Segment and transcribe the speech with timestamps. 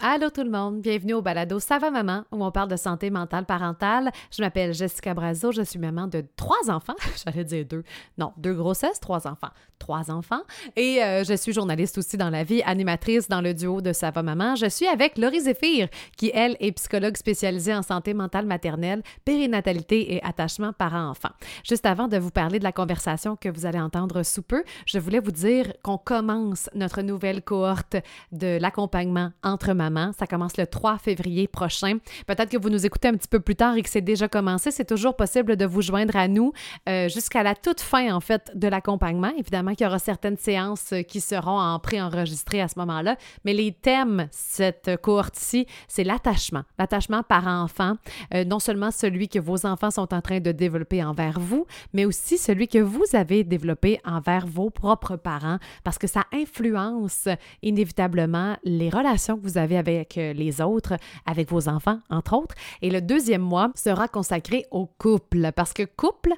[0.00, 3.44] Allô tout le monde, bienvenue au balado Ça maman où on parle de santé mentale
[3.46, 4.12] parentale.
[4.30, 6.94] Je m'appelle Jessica Brazo, je suis maman de trois enfants,
[7.26, 7.82] j'allais dire deux,
[8.16, 9.50] non, deux grossesses, trois enfants,
[9.80, 10.42] trois enfants.
[10.76, 14.12] Et euh, je suis journaliste aussi dans la vie, animatrice dans le duo de Ça
[14.22, 14.54] maman.
[14.54, 20.14] Je suis avec Laurie Zéphir qui, elle, est psychologue spécialisée en santé mentale maternelle, périnatalité
[20.14, 21.30] et attachement parent-enfant.
[21.64, 25.00] Juste avant de vous parler de la conversation que vous allez entendre sous peu, je
[25.00, 27.96] voulais vous dire qu'on commence notre nouvelle cohorte
[28.30, 31.98] de l'accompagnement entre mamans ça commence le 3 février prochain.
[32.26, 34.70] Peut-être que vous nous écoutez un petit peu plus tard et que c'est déjà commencé.
[34.70, 36.52] C'est toujours possible de vous joindre à nous
[36.88, 39.32] euh, jusqu'à la toute fin, en fait, de l'accompagnement.
[39.38, 43.72] Évidemment qu'il y aura certaines séances qui seront en pré-enregistrées à ce moment-là, mais les
[43.72, 46.62] thèmes, cette cohorte-ci, c'est l'attachement.
[46.78, 47.94] L'attachement par enfant,
[48.34, 52.04] euh, non seulement celui que vos enfants sont en train de développer envers vous, mais
[52.04, 57.28] aussi celui que vous avez développé envers vos propres parents, parce que ça influence
[57.62, 60.94] inévitablement les relations que vous avez avec euh, les autres,
[61.26, 62.54] avec vos enfants, entre autres.
[62.82, 66.34] Et le deuxième mois sera consacré au couple, parce que couple,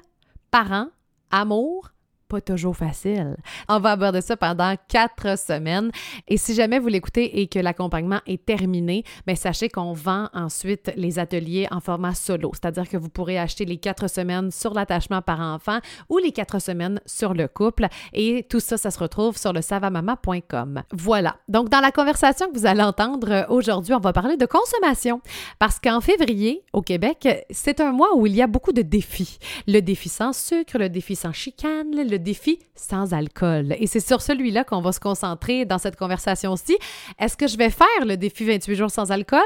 [0.51, 0.87] parents,
[1.31, 1.91] amour,
[2.31, 3.35] pas toujours facile.
[3.67, 5.91] On va aborder ça pendant quatre semaines.
[6.29, 10.93] Et si jamais vous l'écoutez et que l'accompagnement est terminé, bien, sachez qu'on vend ensuite
[10.95, 12.51] les ateliers en format solo.
[12.53, 16.59] C'est-à-dire que vous pourrez acheter les quatre semaines sur l'attachement par enfant ou les quatre
[16.59, 17.87] semaines sur le couple.
[18.13, 20.83] Et tout ça, ça se retrouve sur le savamama.com.
[20.93, 21.35] Voilà.
[21.49, 25.19] Donc, dans la conversation que vous allez entendre aujourd'hui, on va parler de consommation.
[25.59, 29.37] Parce qu'en février, au Québec, c'est un mois où il y a beaucoup de défis.
[29.67, 33.75] Le défi sans sucre, le défi sans chicane, le défi sans alcool.
[33.79, 36.77] Et c'est sur celui-là qu'on va se concentrer dans cette conversation-ci.
[37.19, 39.41] Est-ce que je vais faire le défi 28 jours sans alcool?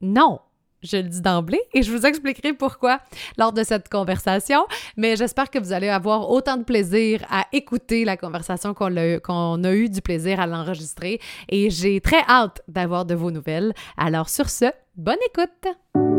[0.00, 0.40] Non.
[0.82, 3.00] Je le dis d'emblée et je vous expliquerai pourquoi
[3.36, 4.64] lors de cette conversation.
[4.96, 9.68] Mais j'espère que vous allez avoir autant de plaisir à écouter la conversation qu'on a,
[9.68, 11.20] a eu du plaisir à l'enregistrer.
[11.50, 13.74] Et j'ai très hâte d'avoir de vos nouvelles.
[13.98, 16.09] Alors sur ce, bonne écoute!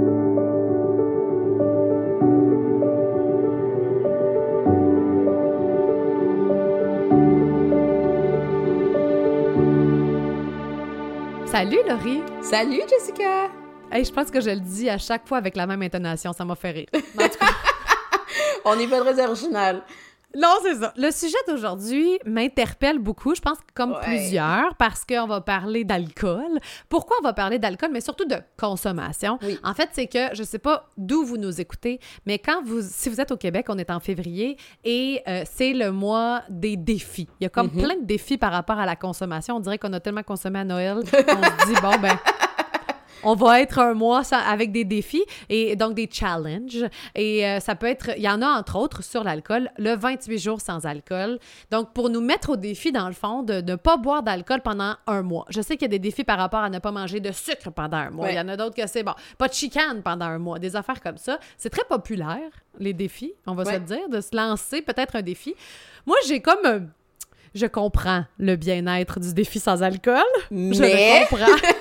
[11.52, 12.24] Salut Laurie!
[12.42, 13.50] Salut Jessica!
[13.92, 16.46] Hey, je pense que je le dis à chaque fois avec la même intonation, ça
[16.46, 16.88] m'a fait rire.
[18.64, 19.84] On n'est pas très original.
[20.36, 20.94] Non, c'est ça.
[20.96, 26.60] Le sujet d'aujourd'hui m'interpelle beaucoup, je pense comme plusieurs, parce qu'on va parler d'alcool.
[26.90, 29.40] Pourquoi on va parler d'alcool, mais surtout de consommation?
[29.64, 33.10] En fait, c'est que je sais pas d'où vous nous écoutez, mais quand vous, si
[33.10, 37.28] vous êtes au Québec, on est en février et euh, c'est le mois des défis.
[37.40, 37.82] Il y a comme mhm.
[37.82, 39.58] plein de défis par rapport à la consommation.
[39.58, 42.18] On dirait qu'on a tellement consommé à Noël qu'on se dit, bon, ben
[43.24, 46.86] on va être un mois avec des défis et donc des challenges.
[47.16, 50.38] Et euh, ça peut être, il y en a entre autres sur l'alcool, le 28
[50.38, 51.40] jours sans alcool.
[51.70, 54.96] Donc pour nous mettre au défi, dans le fond, de ne pas boire d'alcool pendant
[55.08, 55.46] un mois.
[55.50, 57.72] Je sais qu'il y a des défis par rapport à ne pas manger de sucre
[57.72, 58.32] pendant un mois.
[58.32, 60.76] Il y en a d'autres que c'est, bon, pas de chicane pendant un mois, des
[60.76, 61.40] affaires comme ça.
[61.58, 62.50] C'est très populaire,
[62.80, 65.56] les défis, on va se le dire, de se lancer peut-être un défi.
[66.06, 66.66] Moi, j'ai comme...
[66.66, 66.80] Euh,
[67.54, 70.24] je comprends le bien-être du défi sans alcool.
[70.52, 70.74] Mais...
[70.74, 71.70] Je le comprends.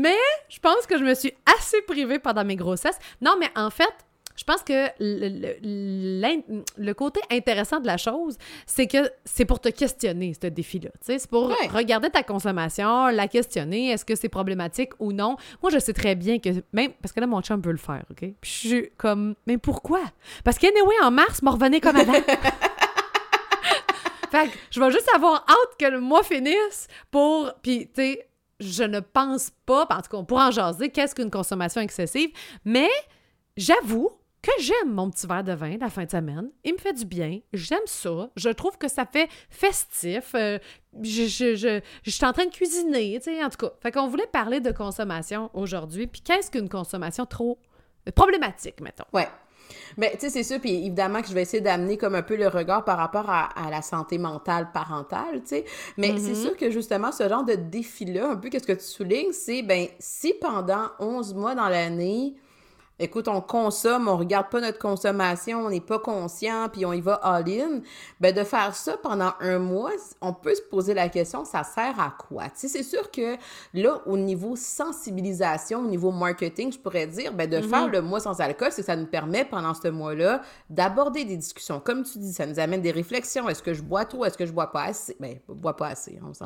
[0.00, 0.16] Mais
[0.48, 2.98] je pense que je me suis assez privée pendant mes grossesses.
[3.20, 3.92] Non, mais en fait,
[4.34, 10.32] je pense que le, côté intéressant de la chose, c'est que c'est pour te questionner,
[10.40, 10.88] ce défi-là.
[11.02, 15.36] C'est pour regarder ta consommation, la questionner, est-ce que c'est problématique ou non.
[15.62, 18.04] Moi, je sais très bien que, même, parce que là, mon chum veut le faire,
[18.10, 18.32] OK?
[18.40, 20.00] Puis je suis comme, mais pourquoi?
[20.42, 22.12] Parce qu'anyway, en mars, me revenait comme avant.
[24.30, 27.52] fait que je vais juste avoir hâte que le mois finisse pour.
[27.62, 28.29] Puis, tu sais,
[28.60, 32.30] je ne pense pas, en tout cas, on pourra en jaser, qu'est-ce qu'une consommation excessive,
[32.64, 32.88] mais
[33.56, 34.10] j'avoue
[34.42, 36.50] que j'aime mon petit verre de vin la fin de semaine.
[36.64, 37.40] Il me fait du bien.
[37.52, 38.30] J'aime ça.
[38.36, 40.34] Je trouve que ça fait festif.
[40.34, 40.58] Euh,
[41.02, 43.72] je, suis en train de cuisiner, tu sais, en tout cas.
[43.82, 46.06] Fait qu'on voulait parler de consommation aujourd'hui.
[46.06, 47.58] Puis qu'est-ce qu'une consommation trop
[48.14, 49.04] problématique, mettons?
[49.12, 49.28] Ouais.
[49.96, 52.36] Mais tu sais, c'est sûr, puis évidemment que je vais essayer d'amener comme un peu
[52.36, 55.64] le regard par rapport à, la santé mentale parentale, tu sais.
[55.96, 56.42] Mais c'est mm-hmm.
[56.42, 59.86] sûr que justement, ce genre de défi-là, un peu qu'est-ce que tu soulignes, c'est, ben
[59.98, 62.34] si pendant 11 mois dans l'année,
[63.00, 67.00] écoute, on consomme, on regarde pas notre consommation, on n'est pas conscient, puis on y
[67.00, 67.80] va all-in,
[68.20, 71.98] ben de faire ça pendant un mois, on peut se poser la question, ça sert
[71.98, 72.44] à quoi?
[72.44, 73.36] Tu sais, c'est sûr que
[73.74, 77.68] là, au niveau sensibilisation, au niveau marketing, je pourrais dire, ben de mm-hmm.
[77.68, 81.36] faire le mois sans alcool, c'est que ça nous permet pendant ce mois-là d'aborder des
[81.36, 81.80] discussions.
[81.80, 83.48] Comme tu dis, ça nous amène des réflexions.
[83.48, 84.24] Est-ce que je bois trop?
[84.24, 85.16] Est-ce que je bois pas assez?
[85.18, 86.44] Ben, bois pas assez, on s'en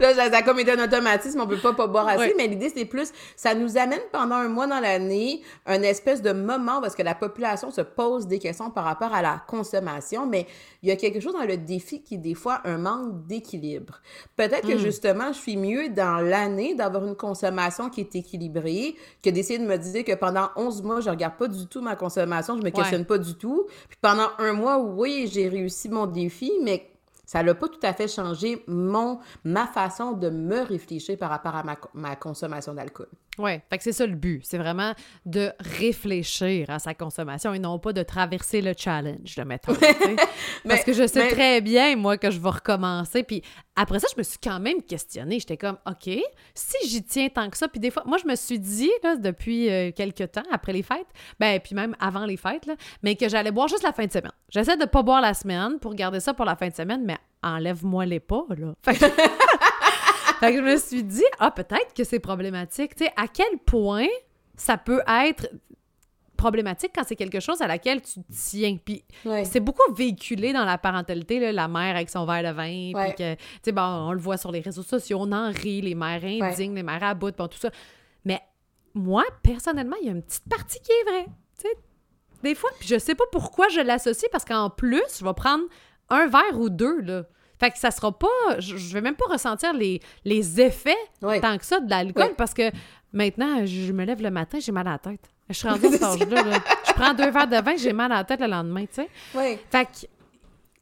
[0.00, 2.72] là, ça, a comme été un automatisme, on peut pas pas boire assez, mais l'idée,
[2.74, 6.94] c'est plus, ça nous amène pendant un mois dans l'année un espèce de moment parce
[6.94, 10.46] que la population se pose des questions par rapport à la consommation, mais
[10.82, 14.00] il y a quelque chose dans le défi qui est des fois un manque d'équilibre.
[14.36, 14.78] Peut-être que hmm.
[14.78, 19.66] justement, je suis mieux dans l'année d'avoir une consommation qui est équilibrée que d'essayer de
[19.66, 22.70] me dire que pendant 11 mois, je regarde pas du tout ma consommation, je me
[22.70, 23.66] questionne pas du tout.
[23.88, 26.90] Puis pendant un mois, oui, j'ai réussi mon défi, mais
[27.26, 31.54] ça n'a pas tout à fait changé mon, ma façon de me réfléchir par rapport
[31.54, 33.08] à ma, ma consommation d'alcool.
[33.38, 34.42] Oui, fait que c'est ça le but.
[34.44, 34.94] C'est vraiment
[35.24, 39.78] de réfléchir à sa consommation et non pas de traverser le challenge, le méthode.
[40.68, 43.22] Parce que je sais très bien, moi, que je vais recommencer.
[43.22, 43.42] Puis
[43.76, 45.38] après ça, je me suis quand même questionnée.
[45.38, 46.10] J'étais comme, OK,
[46.54, 49.16] si j'y tiens tant que ça, puis des fois, moi, je me suis dit, là,
[49.16, 51.06] depuis euh, quelques temps, après les fêtes,
[51.38, 54.12] ben, puis même avant les fêtes, là, mais que j'allais boire juste la fin de
[54.12, 54.32] semaine.
[54.50, 57.18] J'essaie de pas boire la semaine pour garder ça pour la fin de semaine, mais
[57.42, 58.74] enlève-moi les pas, là.
[58.82, 59.04] Fait que...
[60.42, 62.94] je me suis dit, ah, peut-être que c'est problématique.
[62.94, 64.06] Tu sais, à quel point
[64.56, 65.48] ça peut être
[66.36, 68.76] problématique quand c'est quelque chose à laquelle tu tiens?
[68.84, 69.04] Puis
[69.44, 73.14] c'est beaucoup véhiculé dans la parentalité, là, la mère avec son verre de vin, puis
[73.16, 75.94] que, tu sais, bon, on le voit sur les réseaux sociaux, on en rit, les
[75.96, 77.70] mères indignes, les mères à bout, bon, tout ça.
[78.24, 78.40] Mais
[78.94, 81.26] moi, personnellement, il y a une petite partie qui est vraie,
[81.60, 81.74] tu sais.
[82.44, 85.64] Des fois, puis je sais pas pourquoi je l'associe, parce qu'en plus, je vais prendre
[86.08, 87.24] un verre ou deux, là.
[87.58, 88.26] Fait que ça sera pas.
[88.58, 92.70] Je, vais même pas ressentir les, les effets tant que ça de l'alcool parce que
[93.12, 95.30] maintenant, je me lève le matin, j'ai mal à la tête.
[95.48, 96.44] Je suis rendue à cet âge-là.
[96.86, 99.08] Je prends deux verres de vin, j'ai mal à la tête le lendemain, tu sais.
[99.34, 99.58] Oui.
[99.70, 100.06] Fait que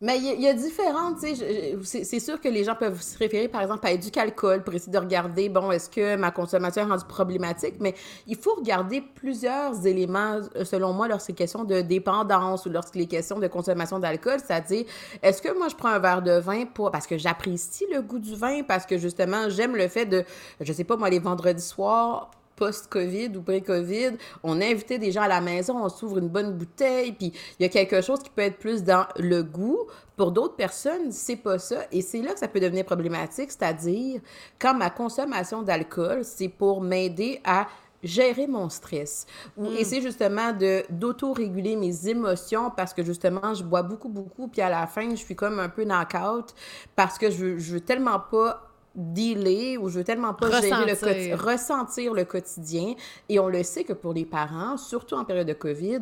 [0.06, 3.49] mais il y, a différentes, tu sais, c'est sûr que les gens peuvent se référer,
[3.49, 6.85] par exemple, à du alcool pour essayer de regarder, bon, est-ce que ma consommation est
[6.85, 7.75] rendue problématique?
[7.81, 7.93] Mais
[8.29, 13.03] il faut regarder plusieurs éléments, euh, selon moi, lorsqu'il est question de dépendance ou lorsqu'il
[13.03, 14.85] est question de consommation d'alcool, c'est-à-dire,
[15.25, 18.20] est-ce que moi, je prends un verre de vin pour, parce que j'apprécie le goût
[18.20, 20.23] du vin, parce que justement, j'aime le fait de,
[20.61, 25.29] je sais pas, moi, les vendredis soirs, post-Covid ou pré-Covid, on invitait des gens à
[25.29, 28.43] la maison, on s'ouvre une bonne bouteille, puis il y a quelque chose qui peut
[28.43, 29.87] être plus dans le goût.
[30.17, 31.76] Pour d'autres personnes, c'est pas ça.
[31.93, 34.20] Et c'est là que ça peut devenir problématique, c'est-à-dire
[34.58, 37.67] quand ma consommation d'alcool, c'est pour m'aider à
[38.03, 39.26] gérer mon stress
[39.56, 39.76] ou mm.
[39.76, 44.69] essayer justement de d'auto-réguler mes émotions parce que justement je bois beaucoup beaucoup puis à
[44.69, 46.55] la fin je suis comme un peu knock-out
[46.94, 50.96] parce que je, je veux tellement pas dealer ou je veux tellement pas gérer le
[50.96, 52.94] quotidien, ressentir le quotidien.
[53.28, 56.00] Et on le sait que pour les parents, surtout en période de COVID,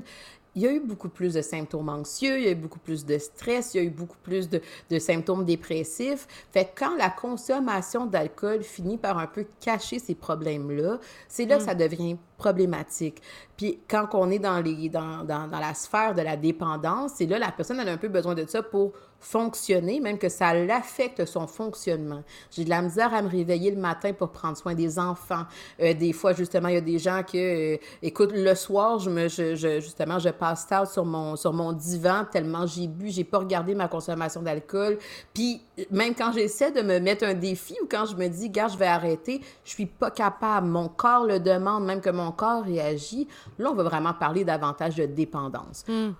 [0.57, 3.05] il y a eu beaucoup plus de symptômes anxieux, il y a eu beaucoup plus
[3.05, 4.61] de stress, il y a eu beaucoup plus de,
[4.91, 6.29] de symptômes dépressifs.
[6.53, 10.99] Fait que quand la consommation d'alcool finit par un peu cacher ces problèmes-là,
[11.29, 11.67] c'est là que mm.
[11.67, 13.21] ça devient problématique.
[13.57, 17.27] Puis quand on est dans, les, dans, dans, dans la sphère de la dépendance, c'est
[17.27, 21.25] là la personne a un peu besoin de ça pour fonctionner, même que ça l'affecte
[21.25, 22.23] son fonctionnement.
[22.51, 25.45] J'ai de la misère à me réveiller le matin pour prendre soin des enfants.
[25.81, 29.11] Euh, des fois, justement, il y a des gens qui, euh, écoute, le soir, je
[29.11, 33.25] me, je, justement, je passe tard sur mon, sur mon divan tellement j'ai bu, j'ai
[33.25, 34.99] pas regardé ma consommation d'alcool.
[35.33, 38.69] Puis même quand j'essaie de me mettre un défi ou quand je me dis, gars,
[38.69, 40.69] je vais arrêter, je suis pas capable.
[40.69, 43.27] Mon corps le demande, même que mon corps réagit.
[43.59, 45.85] Là, on va vraiment parler davantage de dépendance.
[45.89, 46.13] Hmm.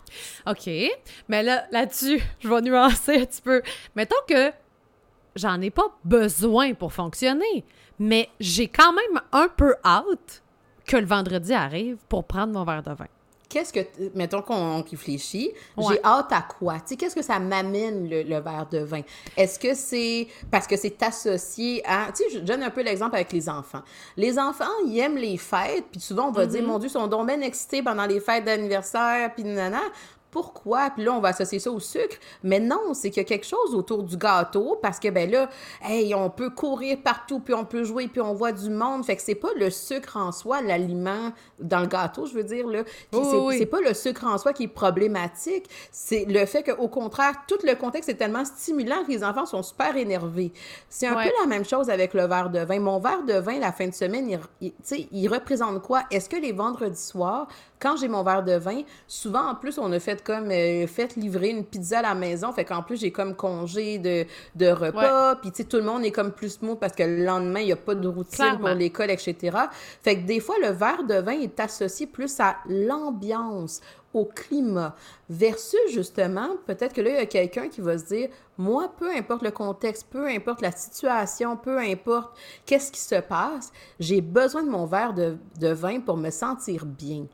[0.47, 0.71] OK.
[1.29, 3.63] Mais là, là-dessus, je vais nuancer un petit peu.
[3.95, 4.51] Mettons que
[5.37, 7.65] j'en ai pas besoin pour fonctionner,
[7.99, 10.43] mais j'ai quand même un peu hâte
[10.87, 13.07] que le vendredi arrive pour prendre mon verre de vin.
[13.55, 13.87] Qu'est-ce que,
[14.17, 16.75] mettons qu'on réfléchit, j'ai hâte à quoi?
[16.75, 19.03] Tu sais, qu'est-ce que ça m'amène le, verre de vin?
[19.37, 23.15] Est-ce que c'est parce que c'est associé à, tu sais, je donne un peu l'exemple
[23.15, 23.83] avec les enfants.
[24.17, 26.67] Les enfants, ils aiment les fêtes, puis souvent on va dire, mm-hmm.
[26.67, 29.83] mon Dieu, ils sont donc bien excités pendant les fêtes d'anniversaire, puis nana
[30.35, 30.91] pourquoi?
[30.91, 32.17] Puis là, on va associer ça au sucre.
[32.43, 35.49] Mais non, c'est qu'il y a quelque chose autour du gâteau parce que, ben là,
[35.81, 39.05] hey, on peut courir partout, puis on peut jouer, puis on voit du monde.
[39.05, 42.67] Fait que c'est pas le sucre en soi, l'aliment dans le gâteau, je veux dire,
[42.67, 42.83] là.
[43.13, 45.71] c'est pas le sucre en soi qui est problématique.
[45.93, 49.63] C'est le fait qu'au contraire, tout le contexte est tellement stimulant que les enfants sont
[49.63, 50.53] super énervés.
[50.89, 52.81] C'est un peu la même chose avec le verre de vin.
[52.81, 54.29] Mon verre de vin, la fin de semaine,
[54.61, 56.03] il, il, il représente quoi?
[56.11, 57.47] Est-ce que les vendredis soirs,
[57.81, 61.17] quand j'ai mon verre de vin, souvent, en plus, on a fait comme, euh, fait
[61.17, 62.53] livrer une pizza à la maison.
[62.53, 65.37] Fait qu'en plus, j'ai comme congé de, de repas.
[65.37, 67.67] Puis, tu sais, tout le monde est comme plus mou parce que le lendemain, il
[67.67, 69.57] n'y a pas de routine pour l'école, etc.
[70.03, 73.81] Fait que des fois, le verre de vin est associé plus à l'ambiance,
[74.15, 74.95] au climat,
[75.29, 79.11] versus justement, peut-être que là, il y a quelqu'un qui va se dire, moi, peu
[79.11, 84.63] importe le contexte, peu importe la situation, peu importe qu'est-ce qui se passe, j'ai besoin
[84.63, 87.27] de mon verre de, de vin pour me sentir bien.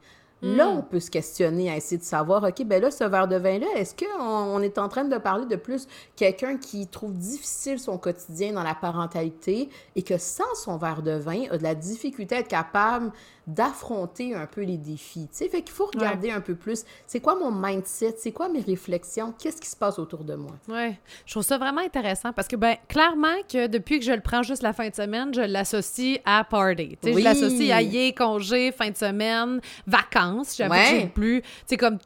[0.42, 3.36] Là, on peut se questionner à essayer de savoir, OK, ben là, ce verre de
[3.36, 7.78] vin-là, est-ce qu'on on est en train de parler de plus quelqu'un qui trouve difficile
[7.78, 11.74] son quotidien dans la parentalité et que sans son verre de vin, a de la
[11.74, 13.12] difficulté à être capable
[13.54, 15.28] d'affronter un peu les défis.
[15.30, 18.48] Tu sais, fait qu'il faut regarder un peu plus, c'est quoi mon mindset, c'est quoi
[18.48, 20.52] mes réflexions, qu'est-ce qui se passe autour de moi?
[20.68, 20.94] Oui,
[21.26, 24.42] je trouve ça vraiment intéressant parce que, ben, clairement que depuis que je le prends
[24.42, 26.96] juste la fin de semaine, je l'associe à party.
[27.02, 30.56] Tu sais, je l'associe à yé, congé, fin de semaine, vacances.
[30.56, 31.98] J'avais plus, tu sais, comme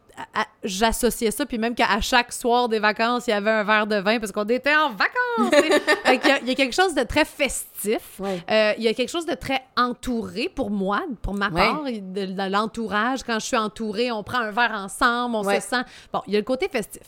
[0.62, 3.96] j'associais ça, puis même qu'à chaque soir des vacances, il y avait un verre de
[3.96, 5.62] vin parce qu'on était en vacances.
[6.06, 8.20] il, y a, quelque chose de très festif.
[8.20, 12.50] Euh, il y a quelque chose de très entouré pour moi, pour ma part, de,
[12.50, 13.22] l'entourage.
[13.22, 15.82] Quand je suis entourée, on prend un verre ensemble, on se sent.
[16.12, 17.02] Bon, il y a le côté festif.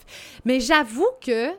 [0.45, 1.51] Mais j'avoue que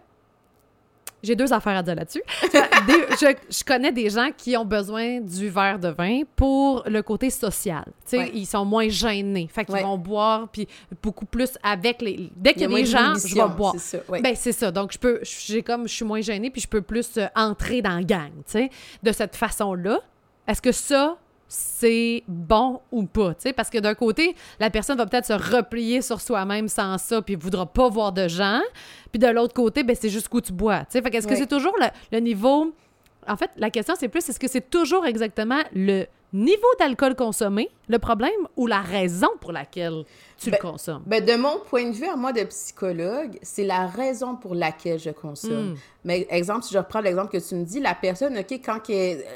[1.27, 2.23] j'ai deux affaires à dire là-dessus.
[2.41, 7.83] je, connais des gens qui ont besoin du verre de vin pour le côté social.
[8.33, 9.49] Ils sont moins gênés.
[9.51, 10.67] Fait qu'ils vont boire, puis
[11.03, 12.29] beaucoup plus avec les...
[12.35, 13.75] Dès qu'il y a, des gens, je vais boire.
[13.77, 14.71] C'est ça, Ben, c'est ça.
[14.71, 15.19] Donc, je peux...
[15.23, 15.87] J'ai comme...
[15.87, 18.69] Je suis moins gênée, puis je peux plus euh, entrer dans la gang, tu sais,
[19.03, 19.99] de cette façon-là.
[20.47, 24.97] Est-ce que ça, c'est bon ou pas, tu sais, parce que d'un côté, la personne
[24.97, 28.61] va peut-être se replier sur soi-même sans ça, puis voudra pas voir de gens,
[29.11, 31.35] puis de l'autre côté, ben c'est juste où tu bois, tu sais, fait qu'est-ce que
[31.35, 31.75] c'est toujours
[32.11, 32.73] le, niveau...
[33.29, 37.69] En fait, la question, c'est plus, est-ce que c'est toujours exactement le niveau d'alcool consommé
[37.87, 40.03] le problème ou la raison pour laquelle
[40.37, 41.03] tu le ben, consommes?
[41.05, 44.99] Ben de mon point de vue, à moi de psychologue, c'est la raison pour laquelle
[44.99, 45.71] je consomme.
[45.71, 45.75] Hmm.
[46.03, 48.81] Mais exemple, si je reprends l'exemple que tu me dis, la personne, OK, quand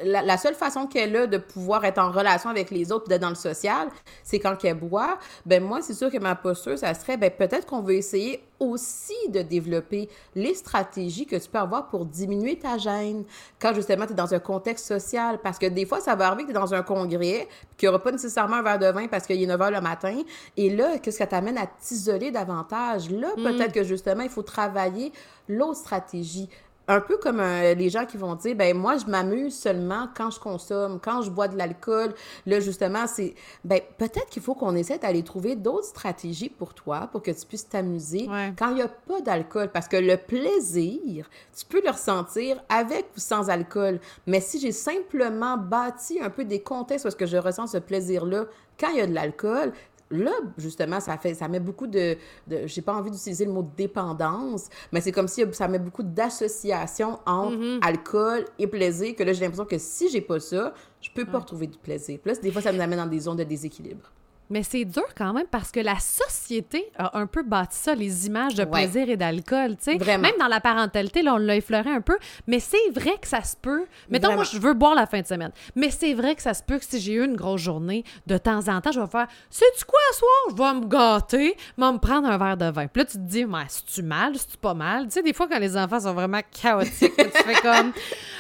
[0.03, 3.29] la, seule façon qu'elle a de pouvoir être en relation avec les autres, d'être dans
[3.29, 3.87] le social,
[4.23, 5.17] c'est quand elle boit.
[5.45, 9.15] Ben moi, c'est sûr que ma posture, ça serait, ben peut-être qu'on veut essayer aussi
[9.29, 13.23] de développer les stratégies que tu peux avoir pour diminuer ta gêne
[13.59, 15.39] quand justement tu es dans un contexte social.
[15.41, 17.89] Parce que des fois, ça va arriver que tu es dans un congrès, qu'il n'y
[17.89, 20.21] aura pas nécessairement un verre de vin parce qu'il est 9 h le matin.
[20.55, 23.09] Et là, qu'est-ce que t'amène à t'isoler davantage?
[23.09, 23.43] Là, mm.
[23.43, 25.11] peut-être que justement, il faut travailler
[25.47, 26.47] l'autre stratégie
[26.91, 30.29] un peu comme euh, les gens qui vont dire ben moi je m'amuse seulement quand
[30.29, 32.13] je consomme quand je bois de l'alcool.
[32.45, 33.33] Là justement c'est
[33.63, 37.45] ben peut-être qu'il faut qu'on essaie d'aller trouver d'autres stratégies pour toi pour que tu
[37.45, 39.69] puisses t'amuser quand il n'y a pas d'alcool.
[39.71, 43.99] Parce que le plaisir tu peux le ressentir avec ou sans alcool.
[44.27, 47.77] Mais si j'ai simplement bâti un peu des contextes où est-ce que je ressens ce
[47.77, 48.45] plaisir là
[48.81, 49.73] quand il y a de l'alcool,
[50.11, 53.67] là, justement, ça fait, ça met beaucoup de, de j'ai pas envie d'utiliser le mot
[53.75, 57.79] dépendance, mais c'est comme si ça met beaucoup d'association entre mm-hmm.
[57.81, 61.39] alcool et plaisir, que là, j'ai l'impression que si j'ai pas ça, je peux pas
[61.39, 62.19] retrouver du plaisir.
[62.19, 64.11] Plus, des fois, ça nous amène dans des zones de déséquilibre.
[64.51, 68.27] Mais c'est dur quand même parce que la société a un peu bâti ça, les
[68.27, 70.17] images de plaisir et d'alcool, tu sais.
[70.17, 72.17] Même dans la parentalité, là, on l'a effleuré un peu.
[72.47, 73.85] Mais c'est vrai que ça se peut.
[74.09, 75.51] Mettons, moi, je veux boire la fin de semaine.
[75.75, 78.37] Mais c'est vrai que ça se peut que si j'ai eu une grosse journée, de
[78.37, 80.29] temps en temps, je vais faire Sais-tu quoi, ce soir?
[80.49, 82.87] Je vais me gâter, je vais me prendre un verre de vin.
[82.87, 84.33] Puis là, tu te dis Mais c'est-tu mal?
[84.35, 85.05] C'est-tu pas mal?
[85.05, 87.93] Tu sais, des fois, quand les enfants sont vraiment chaotiques, tu fais comme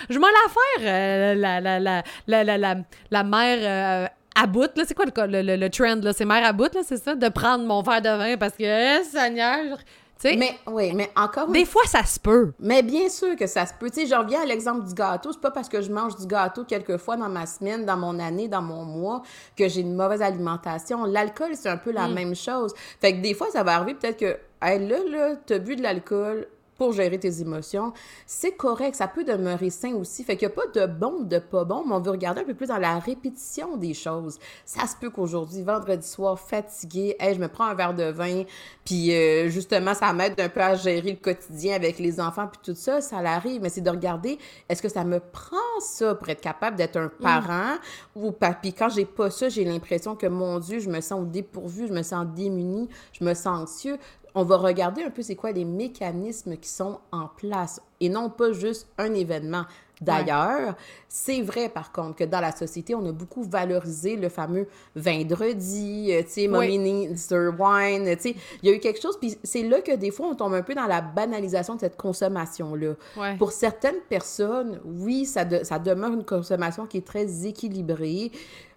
[0.09, 2.75] Je m'en la faire, euh, la, la, la, la, la,
[3.09, 4.07] la, mère.
[4.07, 4.07] Euh,
[4.41, 6.13] à bout, là, c'est quoi le, le, le, trend, là?
[6.13, 7.15] C'est mère à bout, là, c'est ça?
[7.15, 8.63] De prendre mon verre de vin parce que,
[8.99, 9.77] eh, Seigneur,
[10.21, 10.35] sais?
[10.35, 12.53] Mais oui, mais encore Des fois, ça se peut.
[12.59, 13.89] Mais bien sûr que ça se peut.
[13.89, 15.31] Tu sais, je reviens à l'exemple du gâteau.
[15.31, 18.19] C'est pas parce que je mange du gâteau quelques fois dans ma semaine, dans mon
[18.19, 19.23] année, dans mon mois,
[19.57, 21.05] que j'ai une mauvaise alimentation.
[21.05, 22.13] L'alcool, c'est un peu la mm.
[22.13, 22.73] même chose.
[22.99, 25.81] Fait que des fois, ça va arriver peut-être que, hey, là, là, t'as bu de
[25.81, 26.47] l'alcool,
[26.81, 27.93] pour gérer tes émotions.
[28.25, 30.23] C'est correct, ça peut demeurer sain aussi.
[30.23, 32.43] Fait qu'il n'y a pas de bon de pas bon, mais on veut regarder un
[32.43, 34.39] peu plus dans la répétition des choses.
[34.65, 38.45] Ça se peut qu'aujourd'hui, vendredi soir, fatigué, hey, je me prends un verre de vin,
[38.83, 42.59] puis euh, justement, ça m'aide un peu à gérer le quotidien avec les enfants, puis
[42.63, 43.61] tout ça, ça l'arrive.
[43.61, 47.05] Mais c'est de regarder, est-ce que ça me prend ça pour être capable d'être un
[47.05, 47.21] mm.
[47.21, 47.75] parent
[48.15, 48.53] ou pas?
[48.53, 51.93] Puis quand j'ai pas ça, j'ai l'impression que, mon Dieu, je me sens dépourvu, je
[51.93, 53.99] me sens démuni, je me sens anxieux
[54.33, 58.29] on va regarder un peu c'est quoi les mécanismes qui sont en place et non
[58.29, 59.65] pas juste un événement.
[60.01, 60.75] D'ailleurs,
[61.07, 66.07] c'est vrai par contre que dans la société, on a beaucoup valorisé le fameux vendredi,
[66.11, 69.61] euh, tu sais, mommy wine, tu sais, il y a eu quelque chose, puis c'est
[69.61, 72.95] là que des fois, on tombe un peu dans la banalisation de cette consommation-là.
[73.37, 78.31] Pour certaines personnes, oui, ça, ça demeure une consommation qui est très équilibrée,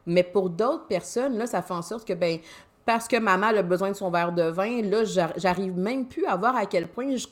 [0.05, 2.39] mais pour d'autres personnes, là, ça fait en sorte que, ben
[2.87, 5.05] parce que maman a besoin de son verre de vin, là,
[5.37, 7.27] j'arrive même plus à voir à quel point je,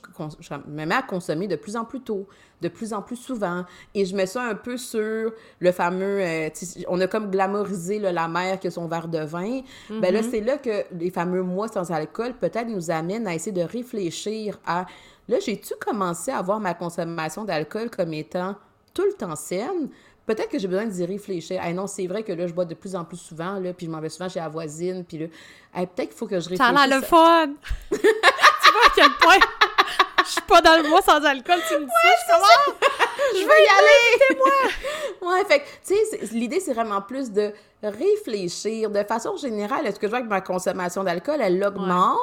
[0.67, 2.27] me mets à consommer de plus en plus tôt,
[2.63, 3.65] de plus en plus souvent.
[3.95, 6.21] Et je mets ça un peu sur le fameux...
[6.21, 6.49] Euh,
[6.89, 9.61] on a comme glamorisé la mère qui a son verre de vin.
[9.91, 10.31] Ben là, mm-hmm.
[10.31, 14.59] c'est là que les fameux mois sans alcool peut-être nous amènent à essayer de réfléchir
[14.67, 14.87] à...
[15.29, 18.57] Là, j'ai-tu commencé à voir ma consommation d'alcool comme étant
[18.95, 19.91] tout le temps saine?
[20.27, 21.61] Peut-être que j'ai besoin d'y réfléchir.
[21.63, 23.87] Ah non, c'est vrai que là, je bois de plus en plus souvent, là, puis
[23.87, 25.27] je m'en vais souvent chez la voisine, puis là,
[25.87, 26.75] peut-être qu'il faut que je réfléchisse.
[26.75, 27.49] Ça a le fun!
[27.91, 29.39] tu vois à quel point
[30.25, 31.91] je suis pas dans le mois sans alcool, tu me dis
[32.27, 34.39] ça, je veux y aller!
[35.23, 37.53] moi ouais, fait que, tu sais, l'idée, c'est vraiment plus de
[37.83, 39.87] réfléchir de façon générale.
[39.87, 42.19] Est-ce que je vois que ma consommation d'alcool, elle augmente?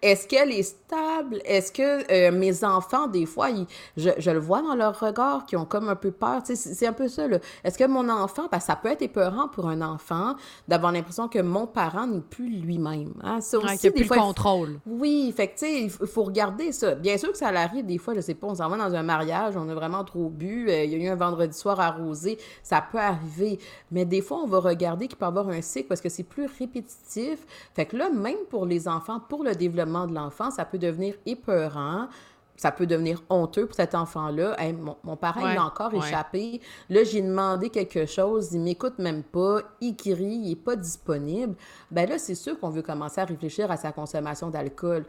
[0.00, 1.40] Est-ce qu'elle est stable?
[1.44, 3.48] Est-ce que euh, mes enfants, des fois,
[3.96, 6.40] je, je, le vois dans leur regard, qui ont comme un peu peur.
[6.44, 7.38] C'est un peu ça, là.
[7.62, 10.34] Est-ce que mon enfant, parce que ça peut être épeurant pour un enfant
[10.66, 13.12] d'avoir l'impression que mon parent n'est plus lui-même.
[13.22, 13.40] Hein?
[13.40, 14.80] Ça aussi, des fois, contrôle.
[14.86, 16.94] Oui, fait que, tu sais, il faut regarder ça.
[16.94, 19.02] Bien sûr que ça arrive des fois, je sais pas, on s'en va dans un
[19.02, 22.38] mariage, on a vraiment trop bu, euh, il y a eu un vendredi soir arrosé,
[22.62, 23.58] ça peut arriver.
[23.90, 26.46] Mais des fois, on va regarder qui peut avoir un cycle parce que c'est plus
[26.58, 27.46] répétitif.
[27.74, 31.14] Fait que là, même pour les enfants, pour le développement de l'enfant, ça peut devenir
[31.26, 32.08] épeurant
[32.56, 34.56] ça peut devenir honteux pour cet enfant-là.
[35.04, 36.60] mon, parent, il a encore échappé.
[36.88, 41.56] Là, j'ai demandé quelque chose, il m'écoute même pas, il crie, il n'est pas disponible.
[41.90, 45.04] Ben là, c'est sûr qu'on veut commencer à réfléchir à sa consommation d'alcool.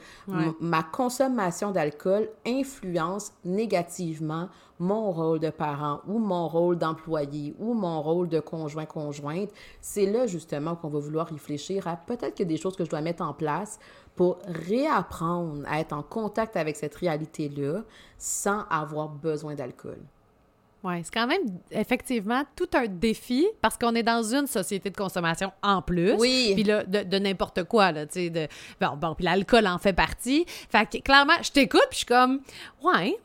[0.60, 4.50] Ma consommation d'alcool influence négativement
[4.84, 9.50] mon rôle de parent ou mon rôle d'employé ou mon rôle de conjoint-conjointe.
[9.82, 12.84] C'est là, justement, qu'on va vouloir réfléchir à peut-être qu'il y a des choses que
[12.84, 13.80] je dois mettre en place
[14.16, 17.84] pour réapprendre à être en contact avec cette réalité-là
[18.18, 20.00] sans avoir besoin d'alcool.
[20.84, 24.98] Oui, c'est quand même effectivement tout un défi parce qu'on est dans une société de
[24.98, 26.14] consommation en plus.
[26.20, 26.52] Oui.
[26.56, 28.30] Puis là, de, n'importe quoi, là, tu sais.
[28.30, 28.48] De...
[28.82, 30.44] Bon, bon puis l'alcool en fait partie.
[30.46, 32.42] Fait que clairement, je t'écoute, puis je suis comme,
[32.84, 33.18] ouais,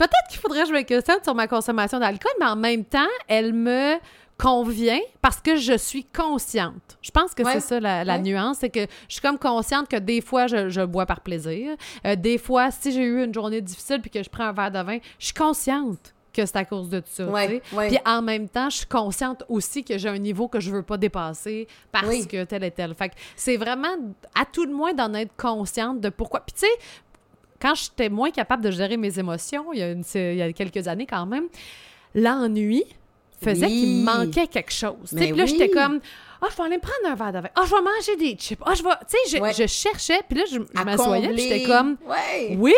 [0.00, 3.08] peut-être qu'il faudrait que je me questionne sur ma consommation d'alcool, mais en même temps,
[3.28, 3.96] elle me
[4.38, 6.96] convient parce que je suis consciente.
[7.02, 10.22] Je pense que c'est ça la, nuance, c'est que je suis comme consciente que des
[10.22, 11.76] fois, je, bois par plaisir.
[12.06, 14.70] Euh, des fois, si j'ai eu une journée difficile puis que je prends un verre
[14.70, 17.26] de vin, je suis consciente que c'est à cause de tout ça.
[17.86, 20.82] Puis en même temps, je suis consciente aussi que j'ai un niveau que je veux
[20.82, 22.94] pas dépasser parce que tel et tel.
[22.94, 23.94] Fait c'est vraiment,
[24.34, 26.40] à tout le moins, d'en être consciente de pourquoi.
[26.40, 26.72] Puis tu sais,
[27.60, 30.88] quand j'étais moins capable de gérer mes émotions, il y a, il y a quelques
[30.88, 31.44] années quand même,
[32.14, 32.84] l'ennui,
[33.42, 35.14] faisait qu'il me manquait quelque chose.
[35.14, 36.00] Puis là, j'étais comme,
[36.42, 37.50] ah, je vais aller me prendre un verre de vin.
[37.54, 38.60] Ah, je vais manger des chips.
[38.64, 38.90] Ah, je vais.
[39.08, 41.96] Tu sais, je, cherchais, puis là, je, m'assoyais, j'étais comme,
[42.56, 42.72] oui,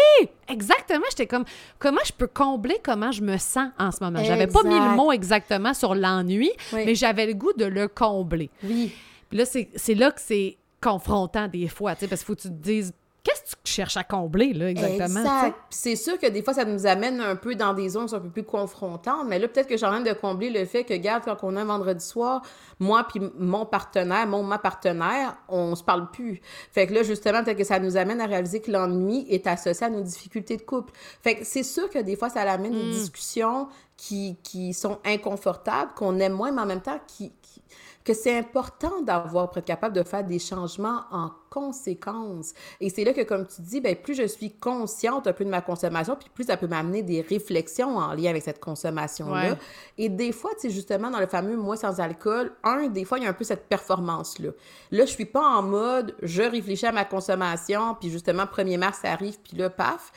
[0.48, 1.04] exactement.
[1.10, 1.44] J'étais comme,
[1.78, 4.22] comment je peux combler comment je me sens en ce moment?
[4.24, 8.50] J'avais pas mis le mot exactement sur l'ennui, mais j'avais le goût de le combler.
[8.62, 8.92] Oui.
[9.28, 12.42] Puis là, c'est là que c'est confrontant des fois, tu sais, parce qu'il faut que
[12.42, 12.92] tu te dises
[13.24, 15.20] Qu'est-ce que tu cherches à combler, là, exactement?
[15.20, 15.56] Exact.
[15.70, 18.30] C'est sûr que des fois, ça nous amène un peu dans des zones un peu
[18.30, 21.36] plus confrontantes, mais là, peut-être que j'ai envie de combler le fait que, regarde, quand
[21.44, 22.42] on a un vendredi soir,
[22.80, 26.40] moi puis mon partenaire, mon ma partenaire, on se parle plus.
[26.72, 29.86] Fait que là, justement, peut-être que ça nous amène à réaliser que l'ennui est associé
[29.86, 30.92] à nos difficultés de couple.
[31.22, 32.90] Fait que c'est sûr que des fois, ça amène des hmm.
[32.90, 37.32] discussions qui, qui sont inconfortables, qu'on aime moins, mais en même temps, qui,
[38.04, 42.54] que c'est important d'avoir, pour être capable de faire des changements en conséquence.
[42.80, 45.50] Et c'est là que, comme tu dis, ben, plus je suis consciente un peu de
[45.50, 49.56] ma consommation, puis plus ça peut m'amener des réflexions en lien avec cette consommation-là.
[49.98, 53.18] Et des fois, tu sais, justement, dans le fameux moi sans alcool, un, des fois,
[53.18, 54.50] il y a un peu cette performance-là.
[54.90, 59.00] Là, je suis pas en mode, je réfléchis à ma consommation, puis justement, 1er mars
[59.04, 60.12] arrive, puis là, paf.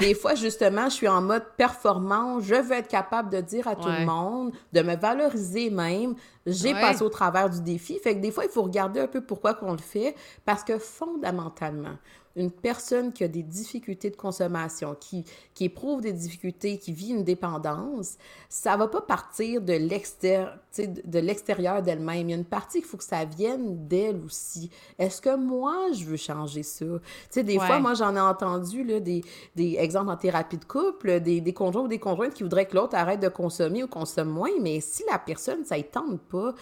[0.00, 2.44] Des fois, justement, je suis en mode performance.
[2.44, 6.14] Je veux être capable de dire à tout le monde, de me valoriser même.
[6.46, 7.98] J'ai passé au travers du défi.
[8.02, 10.14] Fait que des fois, il faut regarder un peu pourquoi qu'on le fait.
[10.44, 11.96] Parce que fondamentalement,
[12.38, 15.24] une personne qui a des difficultés de consommation, qui,
[15.54, 18.16] qui éprouve des difficultés, qui vit une dépendance,
[18.48, 22.28] ça va pas partir de l'extérieur, de l'extérieur d'elle-même.
[22.28, 24.70] Il y a une partie qu'il faut que ça vienne d'elle aussi.
[24.98, 26.84] Est-ce que moi, je veux changer ça?
[26.84, 29.22] Tu sais, des fois, moi, j'en ai entendu là, des,
[29.56, 32.76] des exemples en thérapie de couple, des, des conjoints ou des conjointes qui voudraient que
[32.76, 36.54] l'autre arrête de consommer ou consomme moins, mais si la personne, ça ne tente pas,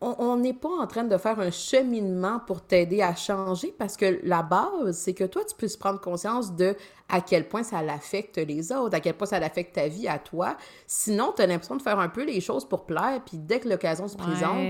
[0.00, 4.20] on n'est pas en train de faire un cheminement pour t'aider à changer parce que
[4.22, 6.76] la base, c'est que toi, tu puisses prendre conscience de
[7.08, 10.18] à quel point ça l'affecte les autres, à quel point ça l'affecte ta vie à
[10.18, 10.56] toi.
[10.86, 13.68] Sinon, tu as l'impression de faire un peu les choses pour plaire, puis dès que
[13.68, 14.62] l'occasion se présente,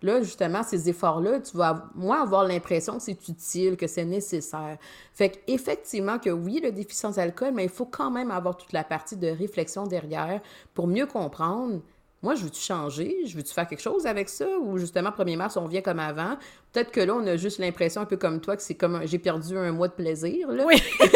[0.00, 4.78] là, justement, ces efforts-là, tu vas, moi, avoir l'impression que c'est utile, que c'est nécessaire.
[5.12, 8.72] Fait qu'effectivement, que oui, le défi sans alcool, mais il faut quand même avoir toute
[8.72, 10.40] la partie de réflexion derrière
[10.72, 11.80] pour mieux comprendre
[12.22, 13.16] moi, je veux-tu changer?
[13.26, 14.46] Je veux-tu faire quelque chose avec ça?
[14.60, 16.36] Ou justement, 1er mars, on vient comme avant.
[16.72, 19.18] Peut-être que là, on a juste l'impression, un peu comme toi, que c'est comme j'ai
[19.18, 20.50] perdu un mois de plaisir.
[20.50, 20.64] Là.
[20.66, 20.82] Oui.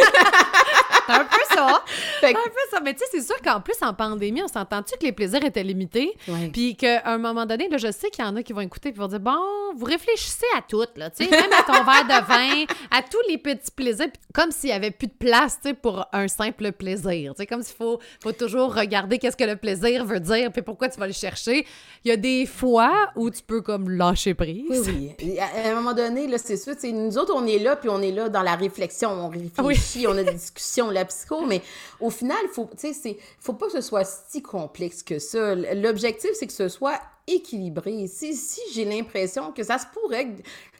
[1.08, 1.84] un peu ça.
[2.22, 2.80] un peu ça.
[2.80, 5.62] Mais tu sais, c'est sûr qu'en plus, en pandémie, on s'entend-tu que les plaisirs étaient
[5.62, 6.16] limités?
[6.52, 8.90] Puis qu'à un moment donné, là, je sais qu'il y en a qui vont écouter
[8.90, 9.38] et vont dire Bon,
[9.76, 13.18] vous réfléchissez à tout, là, tu sais, même à ton verre de vin, à tous
[13.28, 16.72] les petits plaisirs, comme s'il n'y avait plus de place, tu sais, pour un simple
[16.72, 17.32] plaisir.
[17.34, 20.62] Tu sais, comme s'il faut, faut toujours regarder qu'est-ce que le plaisir veut dire, puis
[20.62, 21.66] pourquoi tu vas le chercher.
[22.04, 24.64] Il y a des fois où tu peux comme lâcher prise.
[24.68, 25.38] Oui, oui.
[25.44, 28.10] À un moment donné, là, c'est sûr, nous autres, on est là, puis on est
[28.10, 31.62] là dans la réflexion, on réfléchit, on a des discussions, la psycho, mais
[32.00, 32.68] au final, il faut,
[33.40, 35.54] faut pas que ce soit si complexe que ça.
[35.54, 38.06] L'objectif, c'est que ce soit équilibré.
[38.06, 40.36] Si, si j'ai l'impression que ça se pourrait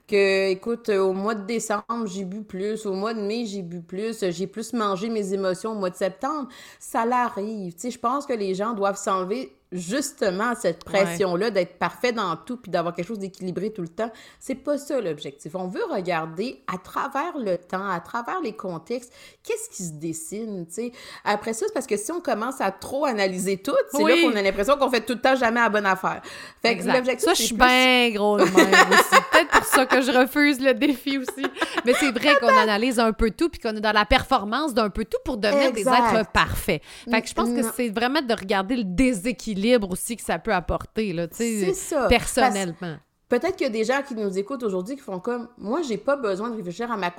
[0.06, 3.80] que, écoute, au mois de décembre, j'ai bu plus, au mois de mai, j'ai bu
[3.80, 6.48] plus, j'ai plus mangé mes émotions au mois de septembre,
[6.78, 7.74] ça l'arrive.
[7.82, 12.70] Je pense que les gens doivent s'enlever justement cette pression-là d'être parfait dans tout puis
[12.70, 14.10] d'avoir quelque chose d'équilibré tout le temps.
[14.38, 15.54] C'est pas ça l'objectif.
[15.54, 20.66] On veut regarder à travers le temps, à travers les contextes, qu'est-ce qui se dessine,
[20.66, 20.92] tu sais.
[21.24, 24.36] Après ça, c'est parce que si on commence à trop analyser tout, c'est là qu'on
[24.36, 26.22] a l'impression qu'on fait tout le temps jamais la bonne affaire.
[26.62, 29.22] Fait que l'objectif, Ça, je suis bien gros de même aussi.
[29.34, 31.46] Peut-être pour ça que je refuse le défi aussi.
[31.84, 34.90] Mais c'est vrai qu'on analyse un peu tout puis qu'on est dans la performance d'un
[34.90, 36.82] peu tout pour devenir des êtres parfaits.
[37.10, 40.38] Fait que je pense que c'est vraiment de regarder le déséquilibre libre aussi que ça
[40.38, 41.72] peut apporter, là, tu sais,
[42.08, 42.96] personnellement.
[43.34, 45.96] Peut-être qu'il y a des gens qui nous écoutent aujourd'hui qui font comme moi, j'ai
[45.96, 47.12] pas besoin de réfléchir à ma,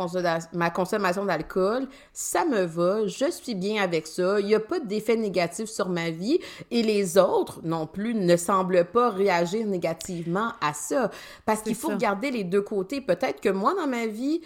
[0.54, 4.80] ma consommation d'alcool, ça me va, je suis bien avec ça, il n'y a pas
[4.80, 6.40] d'effet négatif sur ma vie
[6.72, 11.12] et les autres non plus ne semblent pas réagir négativement à ça
[11.46, 13.02] parce qu'il faut regarder les deux côtés.
[13.02, 14.40] Peut-être que moi dans ma vie,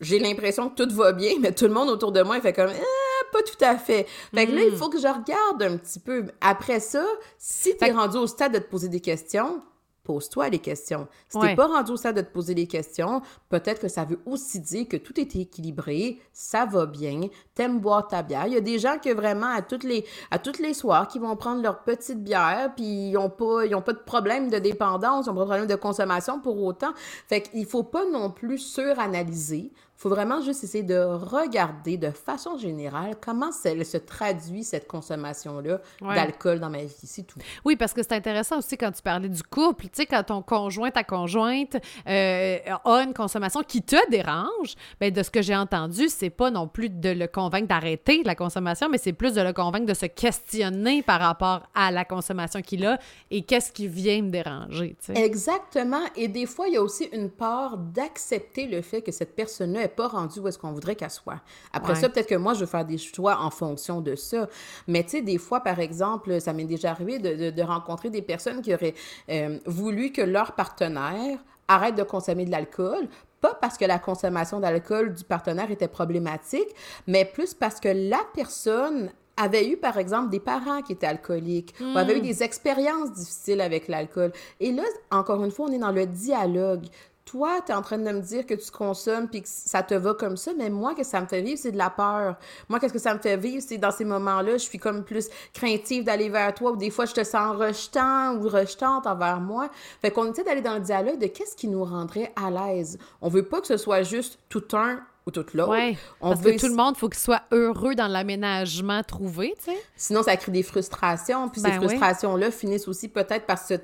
[0.00, 2.70] j'ai l'impression que tout va bien, mais tout le monde autour de moi fait comme
[2.70, 4.06] ah, pas tout à fait.
[4.32, 4.76] Fait que là, il mm.
[4.76, 6.26] faut que je regarde un petit peu.
[6.40, 7.04] Après ça,
[7.36, 9.60] si tu es rendu au stade de te poser des questions,
[10.06, 11.08] pose-toi les questions.
[11.28, 14.04] Si tu n'es pas rendu au stade de te poser les questions, peut-être que ça
[14.04, 17.22] veut aussi dire que tout est équilibré, ça va bien,
[17.54, 18.46] t'aimes boire ta bière.
[18.46, 21.18] Il y a des gens qui vraiment à toutes les à toutes les soirs qui
[21.18, 24.58] vont prendre leur petite bière puis ils n'ont pas ils ont pas de problème de
[24.58, 26.92] dépendance, ils n'ont pas de problème de consommation pour autant.
[27.28, 32.58] Fait qu'il faut pas non plus suranalyser faut vraiment juste essayer de regarder de façon
[32.58, 37.38] générale comment se traduit cette consommation-là d'alcool dans ma vie, c'est tout.
[37.64, 40.42] Oui, parce que c'est intéressant aussi quand tu parlais du couple, tu sais, quand ton
[40.42, 41.76] conjoint, ta conjointe
[42.08, 46.50] euh, a une consommation qui te dérange, bien, de ce que j'ai entendu, c'est pas
[46.50, 49.94] non plus de le convaincre d'arrêter la consommation, mais c'est plus de le convaincre de
[49.94, 52.98] se questionner par rapport à la consommation qu'il a
[53.30, 55.24] et qu'est-ce qui vient me déranger, tu sais.
[55.24, 56.02] Exactement.
[56.16, 59.85] Et des fois, il y a aussi une part d'accepter le fait que cette personne-là
[59.88, 61.40] pas rendue où est-ce qu'on voudrait qu'elle soit.
[61.72, 64.48] Après ça, peut-être que moi, je veux faire des choix en fonction de ça.
[64.86, 68.62] Mais tu sais, des fois, par exemple, ça m'est déjà arrivé de, rencontrer des personnes
[68.62, 68.94] qui auraient
[69.28, 73.08] euh, voulu que leur partenaire arrête de consommer de l'alcool,
[73.40, 76.68] pas parce que la consommation d'alcool du partenaire était problématique,
[77.06, 81.74] mais plus parce que la personne avait eu, par exemple, des parents qui étaient alcooliques
[81.80, 82.22] ou avait eu hmm.
[82.22, 84.32] des expériences difficiles avec l'alcool.
[84.60, 86.86] Et là, encore une fois, on est dans le dialogue
[87.26, 89.94] toi, tu es en train de me dire que tu consommes puis que ça te
[89.94, 92.36] va comme ça, mais moi, que ça me fait vivre, c'est de la peur.
[92.68, 95.28] Moi, qu'est-ce que ça me fait vivre, c'est dans ces moments-là, je suis comme plus
[95.52, 99.68] craintive d'aller vers toi ou des fois, je te sens rejetant ou rejetante envers moi.
[100.00, 102.96] Fait qu'on essaie d'aller dans le dialogue de qu'est-ce qui nous rendrait à l'aise.
[103.20, 105.72] On veut pas que ce soit juste tout un ou toute l'autre.
[105.72, 109.76] Oui, parce que tout le monde, faut qu'il soit heureux dans l'aménagement trouvé, tu sais.
[109.96, 113.74] Sinon, ça crée des frustrations, puis ces ben frustrations-là finissent aussi peut-être par se,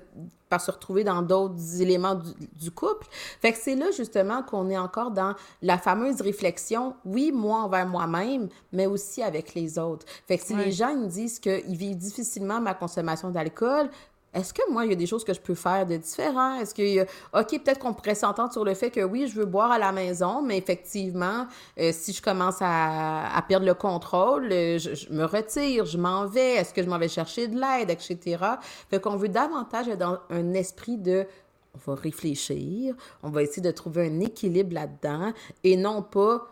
[0.49, 2.21] par se retrouver dans d'autres éléments
[2.61, 3.07] du, couple.
[3.41, 7.87] Fait que c'est là, justement, qu'on est encore dans la fameuse réflexion, oui, moi envers
[7.87, 10.07] moi-même, mais aussi avec les autres.
[10.29, 13.91] Fait que si les gens me disent qu'ils vivent difficilement ma consommation d'alcool,
[14.35, 16.59] est-ce que moi, il y a des choses que je peux faire de différent?
[16.59, 19.71] Est-ce que, OK, peut-être qu'on pourrait s'entendre sur le fait que oui, je veux boire
[19.71, 21.47] à la maison, mais effectivement,
[21.79, 26.55] euh, si je commence à, perdre le contrôle, euh, je, me retire, je m'en vais,
[26.55, 28.43] est-ce que je m'en vais chercher de l'aide, etc.
[28.89, 31.27] Fait qu'on veut davantage être dans un esprit de
[31.75, 35.33] on va réfléchir, on va essayer de trouver un équilibre là-dedans
[35.65, 36.47] et non pas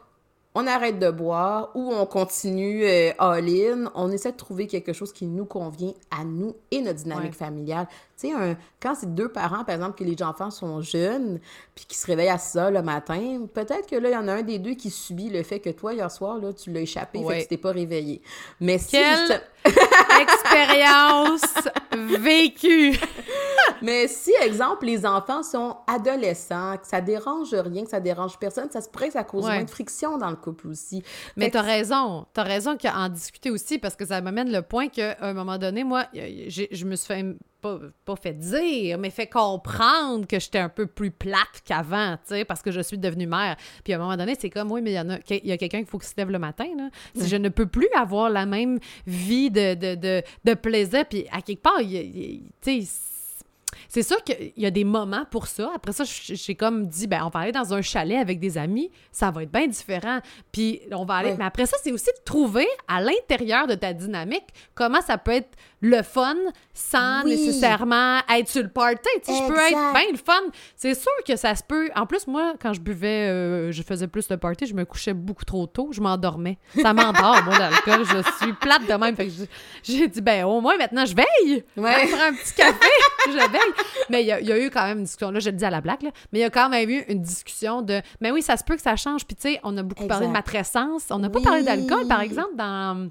[0.54, 3.90] on arrête de boire ou on continue euh, all-in.
[3.94, 7.86] On essaie de trouver quelque chose qui nous convient à nous et notre dynamique familiale.
[8.18, 11.38] Tu sais, quand c'est deux parents, par exemple, que les enfants sont jeunes,
[11.74, 14.28] puis qui se réveillent à 6 heures le matin, peut-être que là, il y en
[14.28, 16.80] a un des deux qui subit le fait que toi, hier soir, là, tu l'as
[16.80, 18.20] échappé, fait que tu t'es pas réveillé.
[18.60, 18.96] Mais si
[20.20, 22.98] expérience vécue!
[23.82, 28.70] Mais si, exemple, les enfants sont adolescents, que ça dérange rien, que ça dérange personne,
[28.70, 31.02] ça se pourrait que ça cause moins de friction dans le couple aussi.
[31.36, 32.26] Mais t'as raison.
[32.32, 35.84] T'as raison qu'en discuter aussi, parce que ça m'amène le point qu'à un moment donné,
[35.84, 37.24] moi, je me suis fait
[37.60, 42.34] pas, pas, fait dire, mais fait comprendre que j'étais un peu plus plate qu'avant, tu
[42.34, 43.56] sais, parce que je suis devenue mère.
[43.84, 45.78] Puis à un moment donné, c'est comme, oui, mais il y, a, y a quelqu'un
[45.78, 46.90] qu'il faut qu'il se lève le matin, là.
[47.14, 51.26] Si je ne peux plus avoir la même vie de, de, de, de plaisir, puis
[51.30, 52.82] à quelque part, tu sais,
[53.88, 55.70] c'est sûr qu'il y a des moments pour ça.
[55.74, 58.90] Après ça, j'ai comme dit, ben, on va aller dans un chalet avec des amis,
[59.10, 60.20] ça va être bien différent.
[60.52, 61.34] Puis on va aller.
[61.38, 65.32] Mais après ça, c'est aussi de trouver à l'intérieur de ta dynamique comment ça peut
[65.32, 66.36] être le fun
[66.74, 69.08] sans nécessairement être sur le party.
[69.24, 70.40] Tu je peux être bien le fun.
[70.76, 71.88] C'est sûr que ça se peut.
[71.96, 75.14] En plus, moi, quand je buvais, euh, je faisais plus de party, je me couchais
[75.14, 76.58] beaucoup trop tôt, je m'endormais.
[76.80, 78.04] Ça m'endort, moi, l'alcool.
[78.04, 79.16] Je suis plate de même.
[79.16, 79.32] Fait que
[79.82, 81.64] j'ai dit, ben, au moins, maintenant, je veille.
[81.76, 82.06] Ouais.
[82.06, 82.88] Je prends un petit café,
[83.26, 83.84] je veille.
[84.10, 85.80] Mais il y, a eu quand même une discussion, là, je le dis à la
[85.80, 88.56] blague, là, mais il y a quand même eu une discussion de, mais oui, ça
[88.56, 89.26] se peut que ça change.
[89.26, 91.06] Puis, tu sais, on a beaucoup parlé de matrescence.
[91.10, 93.10] On n'a pas parlé d'alcool, par exemple, dans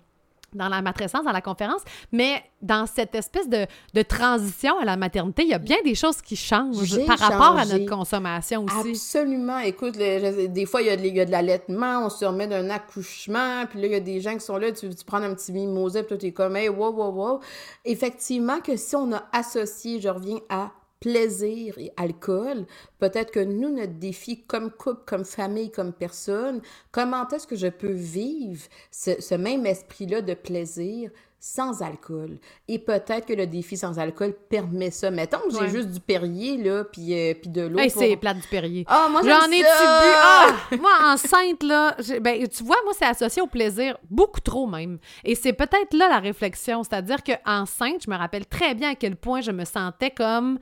[0.53, 1.81] dans la matrescence, dans la conférence,
[2.11, 5.95] mais dans cette espèce de, de, transition à la maternité, il y a bien des
[5.95, 8.91] choses qui changent par rapport à notre consommation aussi.
[8.91, 9.59] Absolument.
[9.59, 13.87] Écoute, des fois, il y, a de, l'allaitement, on se remet d'un accouchement, puis là,
[13.87, 16.09] il y a des gens qui sont là, tu, tu prends un petit mimosa, puis
[16.09, 17.39] toi, t'es comme, hey, wow, wow, wow.
[17.85, 22.65] Effectivement, que si on a associé, je reviens à plaisir et alcool,
[22.99, 27.67] peut-être que nous, notre défi comme couple, comme famille, comme personne, comment est-ce que je
[27.67, 31.09] peux vivre ce, même esprit-là de plaisir
[31.39, 32.37] sans alcool?
[32.67, 35.09] Et peut-être que le défi sans alcool permet ça.
[35.09, 37.79] Mettons que j'ai juste du Perrier, là, puis, euh, puis de l'eau.
[37.87, 38.83] c'est plate du Perrier.
[38.89, 39.65] Ah, moi, j'en ai-tu bu?
[39.65, 40.57] Ah!
[40.81, 44.99] moi, enceinte, là, ben, tu vois, moi, c'est associé au plaisir, beaucoup trop même.
[45.23, 46.83] Et c'est peut-être là la réflexion.
[46.83, 50.59] C'est-à-dire qu'enceinte, je me rappelle très bien à quel point je me sentais comme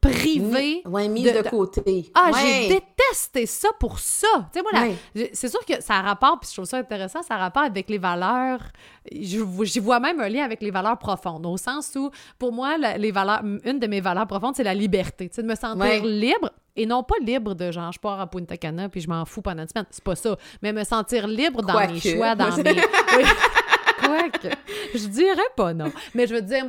[0.00, 0.82] privé.
[0.84, 2.10] Oui, mise de, côté.
[2.14, 4.28] Ah, j'ai détesté ça pour ça.
[4.52, 4.94] Tu sais, moi,
[5.32, 7.88] c'est sûr que ça a rapport, puis je trouve ça intéressant, ça a rapport avec
[7.88, 8.60] les valeurs.
[9.10, 13.10] J'y vois même un lien avec les valeurs profondes, au sens où, pour moi, les
[13.10, 15.28] valeurs, une de mes valeurs profondes, c'est la liberté.
[15.28, 16.50] Tu sais, de me sentir libre.
[16.76, 19.42] Et non pas libre de genre, je pars à Punta Cana puis je m'en fous
[19.42, 19.86] pendant une semaine.
[19.90, 20.36] C'est pas ça.
[20.62, 22.62] Mais me sentir libre dans mes choix, dans mes.
[23.16, 23.24] Oui.
[23.98, 24.54] Quoique.
[24.94, 25.90] Je dirais pas non.
[26.14, 26.66] Mais je veux dire,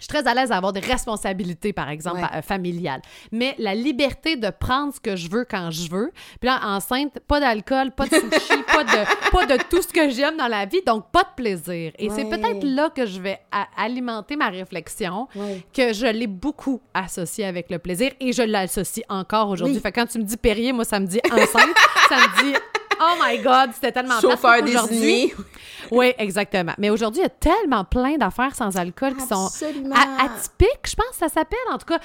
[0.00, 3.02] je suis très à l'aise à avoir des responsabilités, par exemple, euh, familiales.
[3.30, 6.10] Mais la liberté de prendre ce que je veux quand je veux.
[6.40, 10.10] Puis là, enceinte, pas d'alcool, pas de sushi, pas, de, pas de tout ce que
[10.10, 11.92] j'aime dans la vie, donc pas de plaisir.
[11.98, 13.38] Et c'est peut-être là que je vais
[13.76, 15.28] alimenter ma réflexion,
[15.72, 19.78] que je l'ai beaucoup associé avec le plaisir et je l'associe encore aujourd'hui.
[19.80, 21.76] Fait quand tu me dis Perrier, moi, ça me dit enceinte,
[22.08, 22.58] ça me dit
[23.02, 25.32] Oh my God, c'était tellement Chauffeur nuits.
[25.90, 26.72] Oui, exactement.
[26.78, 31.08] Mais aujourd'hui, il y a tellement plein d'affaires sans alcool qui sont atypiques, je pense
[31.10, 31.98] que ça s'appelle, en tout cas.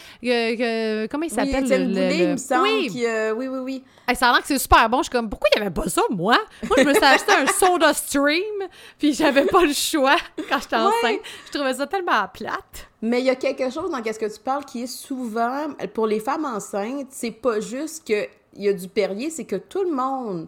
[1.08, 1.68] comment il s'appelle?
[1.68, 3.04] le, le, me semble oui.
[3.06, 3.84] Euh, oui, oui, oui.
[4.16, 5.00] ça a l'air que c'est super bon.
[5.00, 6.38] Je suis comme, pourquoi il n'y avait pas ça, moi?
[6.64, 10.16] Moi, je me suis acheté un soda stream, puis j'avais pas le choix
[10.50, 11.20] quand j'étais enceinte.
[11.46, 12.90] Je trouvais ça tellement plate.
[13.04, 16.08] Mais il y a quelque chose dans ce que tu parles qui est souvent, pour
[16.08, 18.28] les femmes enceintes, c'est pas juste que
[18.58, 20.48] il y a du Perrier, c'est que tout le monde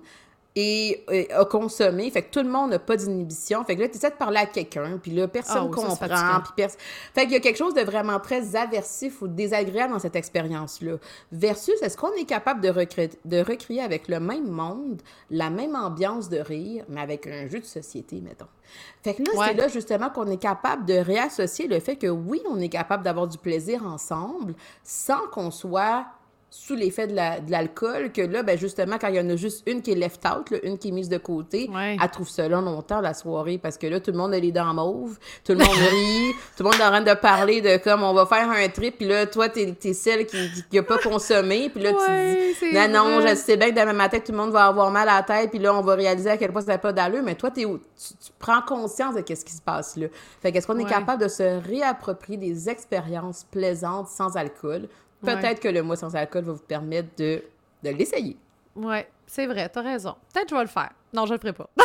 [0.60, 2.10] et, a consommé.
[2.10, 3.64] Fait que tout le monde n'a pas d'inhibition.
[3.64, 6.42] Fait que là, tu essaies de parler à quelqu'un, puis là, personne ne ah comprend.
[6.56, 6.66] Puis
[7.14, 10.96] Fait qu'il y a quelque chose de vraiment très aversif ou désagréable dans cette expérience-là.
[11.32, 15.76] Versus, est-ce qu'on est capable de, recréer, de recréer avec le même monde, la même
[15.76, 18.48] ambiance de rire, mais avec un jeu de société, mettons?
[19.04, 22.42] Fait que là, c'est là justement qu'on est capable de réassocier le fait que oui,
[22.50, 26.06] on est capable d'avoir du plaisir ensemble sans qu'on soit
[26.50, 27.16] sous l'effet de
[27.52, 30.26] l'alcool, que là, ben justement, quand il y en a juste une qui est left
[30.26, 33.78] out, une qui est mise de côté, elle trouve ça long longtemps, la soirée, parce
[33.78, 36.70] que là, tout le monde a les dents mauves, tout le monde rit, tout le
[36.70, 39.26] monde est en train de parler de comme on va faire un trip, puis là,
[39.28, 40.38] toi, t'es es celle qui
[40.72, 44.20] n'a pas consommé, puis là, tu dis, non, non, je sais bien que demain matin,
[44.20, 46.38] tout le monde va avoir mal à la tête, puis là, on va réaliser à
[46.38, 49.44] quel point ça n'a pas d'allure, mais toi, es, tu, tu prends conscience de ce
[49.44, 50.08] qui se passe là.
[50.42, 54.88] Fait qu'est-ce qu'on est capable de se réapproprier des expériences plaisantes sans alcool,
[55.24, 57.44] Peut-être que le mois sans alcool va vous permettre de,
[57.84, 58.38] de l'essayer.
[58.76, 60.16] Oui, c'est vrai, t'as raison.
[60.34, 60.92] Peut-être que je vais le faire.
[61.14, 61.70] Non, je le ferai pas.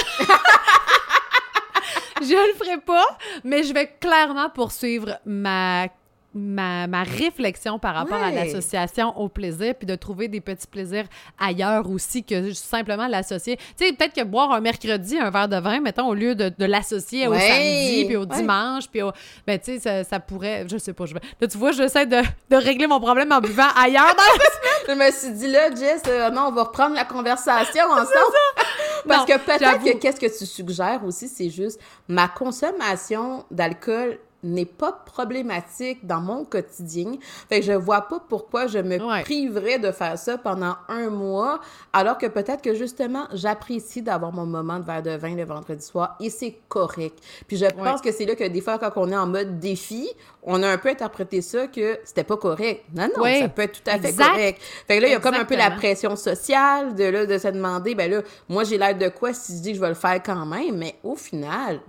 [2.21, 5.88] je le ferai pas, mais je vais clairement poursuivre ma
[6.35, 11.05] ma, ma, réflexion par rapport à l'association au plaisir, puis de trouver des petits plaisirs
[11.38, 13.57] ailleurs aussi que simplement l'associer.
[13.79, 16.53] Tu sais, peut-être que boire un mercredi un verre de vin, mettons, au lieu de,
[16.57, 19.12] de l'associer au samedi, puis au dimanche, puis au...
[19.47, 20.66] Ben, tu sais, ça, ça, pourrait...
[20.71, 21.21] Je sais pas, je vais...
[21.40, 24.87] Là, tu vois, j'essaie de, de, régler mon problème en buvant ailleurs dans la semaine.
[24.88, 28.37] je me suis dit, là, Jess, euh, non, on va reprendre la conversation ensemble.
[29.09, 34.66] Parce que peut-être que qu'est-ce que tu suggères aussi, c'est juste ma consommation d'alcool n'est
[34.66, 37.12] pas problématique dans mon quotidien.
[37.48, 41.61] Fait que je vois pas pourquoi je me priverais de faire ça pendant un mois,
[41.92, 45.85] alors que peut-être que justement, j'apprécie d'avoir mon moment de verre de vin le vendredi
[45.85, 47.18] soir et c'est correct.
[47.46, 50.09] Puis je pense que c'est là que des fois, quand on est en mode défi,
[50.42, 52.85] on a un peu interprété ça que c'était pas correct.
[52.94, 54.61] Non, non, ça peut être tout à fait correct.
[54.87, 57.38] Fait que là, il y a comme un peu la pression sociale de, là, de
[57.38, 59.88] se demander, ben là, moi, j'ai l'air de quoi si je dis que je vais
[59.88, 61.81] le faire quand même, mais au final,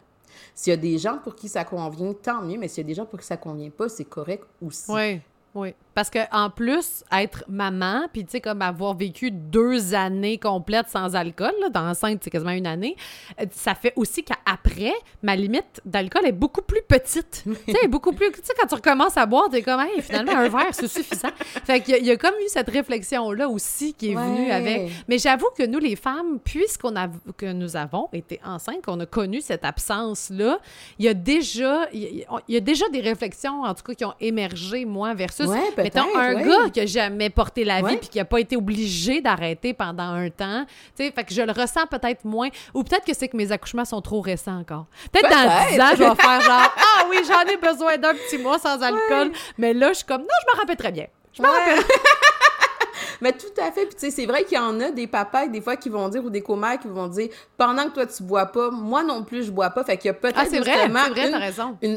[0.55, 2.87] s'il y a des gens pour qui ça convient, tant mieux, mais s'il y a
[2.87, 4.91] des gens pour qui ça convient pas, c'est correct aussi.
[4.91, 5.21] Oui.
[5.55, 5.73] Oui.
[5.95, 10.89] Parce que en plus, être maman, puis tu sais, comme avoir vécu deux années complètes
[10.89, 12.95] sans alcool, là, dans enceinte, c'est quasiment une année,
[13.39, 17.43] euh, ça fait aussi qu'après, ma limite d'alcool est beaucoup plus petite.
[17.67, 18.31] tu sais, beaucoup plus.
[18.31, 21.31] Tu sais, quand tu recommences à boire, t'es comme, hey, finalement, un verre, c'est suffisant.
[21.65, 24.91] Fait qu'il y, a comme eu cette réflexion-là aussi qui est venue avec.
[25.07, 29.05] Mais j'avoue que nous, les femmes, puisqu'on a, que nous avons été enceintes, qu'on a
[29.05, 30.59] connu cette absence-là,
[30.97, 34.13] il y a déjà, il y, a déjà des réflexions, en tout cas, qui ont
[34.19, 38.19] émergé, moi, versus Ouais, Mettons, un gars qui a jamais porté la vie puis qui
[38.19, 40.65] a pas été obligé d'arrêter pendant un temps.
[40.95, 42.49] Tu sais, fait que je le ressens peut-être moins.
[42.73, 44.85] Ou peut-être que c'est que mes accouchements sont trop récents encore.
[45.11, 48.37] Peut-être dans 10 ans, je vais faire genre, ah oui, j'en ai besoin d'un petit
[48.37, 49.31] mois sans alcool.
[49.57, 51.07] Mais là, je suis comme, non, je me rappelle très bien.
[51.33, 51.83] Je me rappelle.
[53.23, 53.85] Mais tout à fait.
[53.85, 56.09] Puis, tu sais, c'est vrai qu'il y en a des papas, des fois, qui vont
[56.09, 59.23] dire, ou des commères qui vont dire, pendant que toi, tu bois pas, moi non
[59.23, 59.85] plus, je bois pas.
[59.85, 61.31] Fait qu'il y a peut-être ah, justement vrai,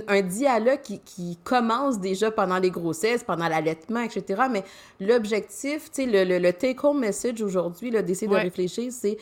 [0.07, 4.43] un dialogue qui, qui, commence déjà pendant les grossesses, pendant l'allaitement, etc.
[4.49, 4.63] Mais
[5.01, 9.19] l'objectif, tu sais, le, le, take-home message aujourd'hui, d'essayer de réfléchir, c'est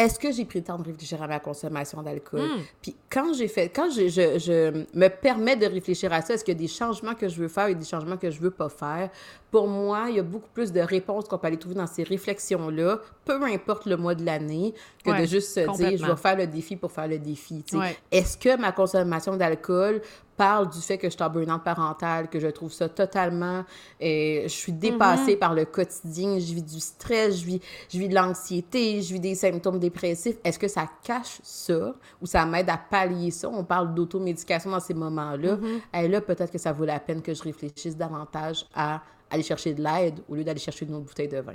[0.00, 2.40] est-ce que j'ai pris le temps de réfléchir à ma consommation d'alcool?
[2.40, 2.62] Hmm.
[2.80, 6.42] Puis quand j'ai fait, quand je, je, je, me permets de réfléchir à ça, est-ce
[6.42, 8.50] qu'il y a des changements que je veux faire et des changements que je veux
[8.50, 9.10] pas faire?
[9.50, 12.02] Pour moi, il y a beaucoup plus de réponses qu'on peut aller trouver dans ces
[12.02, 14.72] réflexions-là, peu importe le mois de l'année,
[15.04, 17.62] que de juste se dire, je vais faire le défi pour faire le défi.
[18.10, 20.00] Est-ce que ma consommation d'alcool
[20.36, 23.64] parle du fait que je suis en burn-out parental, que je trouve ça totalement...
[24.00, 25.38] et euh, je suis dépassée mm-hmm.
[25.38, 27.60] par le quotidien, je vis du stress, je vis,
[27.92, 30.36] je vis de l'anxiété, je vis des symptômes dépressifs.
[30.42, 33.48] Est-ce que ça cache ça ou ça m'aide à pallier ça?
[33.48, 35.56] On parle d'automédication dans ces moments-là.
[35.56, 36.04] Mm-hmm.
[36.04, 39.74] Et là, peut-être que ça vaut la peine que je réfléchisse davantage à aller chercher
[39.74, 41.54] de l'aide au lieu d'aller chercher une autre bouteille de vin.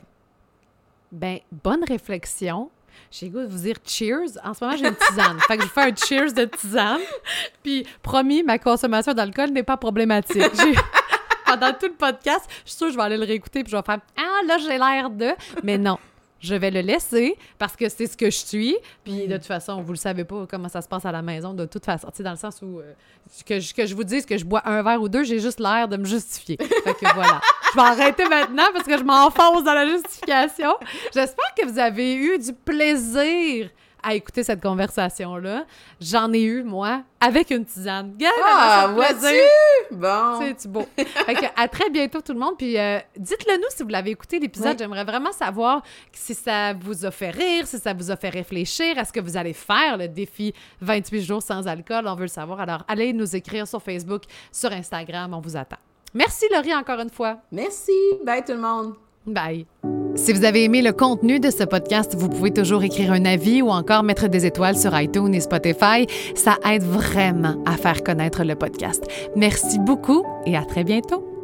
[1.12, 2.70] Ben, bonne réflexion.
[3.12, 4.38] J'ai goût de vous dire cheers.
[4.44, 5.40] En ce moment, j'ai une tisane.
[5.48, 7.02] fait que je fais un cheers de tisane.
[7.64, 10.42] Puis, promis, ma consommation d'alcool n'est pas problématique.
[11.46, 13.78] Pendant tout le podcast, je suis sûre que je vais aller le réécouter puis je
[13.78, 15.30] vais faire Ah, là, j'ai l'air de.
[15.64, 16.00] Mais non,
[16.40, 18.76] je vais le laisser parce que c'est ce que je suis.
[19.04, 21.54] Puis de toute façon, vous le savez pas comment ça se passe à la maison,
[21.54, 22.08] de toute façon.
[22.10, 22.94] Tu sais, dans le sens où euh,
[23.46, 25.60] que, je, que je vous dise que je bois un verre ou deux, j'ai juste
[25.60, 26.58] l'air de me justifier.
[26.58, 27.42] Fait que voilà.
[27.76, 30.78] Je vais arrêter maintenant parce que je m'enfonce dans la justification.
[31.14, 33.70] J'espère que vous avez eu du plaisir
[34.02, 35.66] à écouter cette conversation-là.
[36.00, 38.16] J'en ai eu, moi, avec une tisane.
[38.46, 39.92] ah, vois-tu?
[39.92, 40.40] Bon.
[40.40, 40.88] C'est beau?
[40.96, 42.56] fait à très bientôt, tout le monde.
[42.58, 44.80] Puis euh, dites-le nous si vous l'avez écouté, l'épisode.
[44.80, 45.84] J'aimerais vraiment savoir
[46.14, 48.98] si ça vous a fait rire, si ça vous a fait réfléchir.
[48.98, 52.08] Est-ce que vous allez faire le défi 28 jours sans alcool?
[52.08, 52.62] On veut le savoir.
[52.62, 55.34] Alors, allez nous écrire sur Facebook, sur Instagram.
[55.34, 55.78] On vous attend.
[56.16, 57.38] Merci, Laurie, encore une fois.
[57.52, 57.92] Merci.
[58.26, 58.94] Bye, tout le monde.
[59.28, 59.66] Bye.
[60.16, 63.62] Si vous avez aimé le contenu de ce podcast, vous pouvez toujours écrire un avis
[63.62, 66.08] ou encore mettre des étoiles sur iTunes et Spotify.
[66.36, 69.04] Ça aide vraiment à faire connaître le podcast.
[69.36, 71.35] Merci beaucoup et à très bientôt.